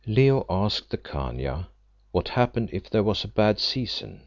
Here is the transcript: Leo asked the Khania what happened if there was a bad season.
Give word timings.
Leo 0.07 0.47
asked 0.49 0.89
the 0.89 0.97
Khania 0.97 1.67
what 2.11 2.29
happened 2.29 2.69
if 2.73 2.89
there 2.89 3.03
was 3.03 3.23
a 3.23 3.27
bad 3.27 3.59
season. 3.59 4.19